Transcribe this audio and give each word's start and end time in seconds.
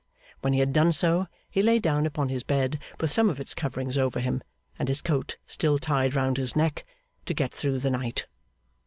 When 0.39 0.53
he 0.53 0.59
had 0.61 0.75
so 0.95 1.17
done, 1.19 1.27
he 1.51 1.61
lay 1.61 1.77
down 1.77 2.07
upon 2.07 2.29
his 2.29 2.41
bed 2.41 2.79
with 2.99 3.11
some 3.11 3.29
of 3.29 3.39
its 3.39 3.53
coverings 3.53 3.99
over 3.99 4.19
him, 4.19 4.41
and 4.79 4.89
his 4.89 4.99
coat 4.99 5.37
still 5.45 5.77
tied 5.77 6.15
round 6.15 6.37
his 6.37 6.55
neck, 6.55 6.87
to 7.27 7.35
get 7.35 7.53
through 7.53 7.77
the 7.77 7.91
night. 7.91 8.25